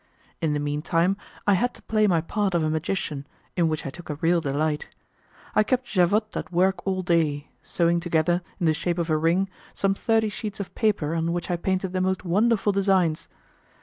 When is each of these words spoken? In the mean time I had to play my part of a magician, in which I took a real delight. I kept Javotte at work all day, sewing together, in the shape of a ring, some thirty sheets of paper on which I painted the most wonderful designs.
In 0.41 0.53
the 0.53 0.59
mean 0.59 0.81
time 0.81 1.15
I 1.45 1.53
had 1.53 1.75
to 1.75 1.83
play 1.83 2.07
my 2.07 2.21
part 2.21 2.55
of 2.55 2.63
a 2.63 2.71
magician, 2.71 3.27
in 3.55 3.67
which 3.69 3.85
I 3.85 3.91
took 3.91 4.09
a 4.09 4.15
real 4.15 4.41
delight. 4.41 4.89
I 5.53 5.61
kept 5.61 5.85
Javotte 5.85 6.35
at 6.35 6.51
work 6.51 6.81
all 6.87 7.03
day, 7.03 7.49
sewing 7.61 7.99
together, 7.99 8.41
in 8.59 8.65
the 8.65 8.73
shape 8.73 8.97
of 8.97 9.11
a 9.11 9.17
ring, 9.17 9.47
some 9.75 9.93
thirty 9.93 10.29
sheets 10.29 10.59
of 10.59 10.73
paper 10.73 11.13
on 11.13 11.33
which 11.33 11.51
I 11.51 11.55
painted 11.55 11.93
the 11.93 12.01
most 12.01 12.25
wonderful 12.25 12.71
designs. 12.71 13.27